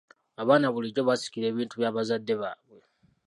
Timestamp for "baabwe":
2.41-2.79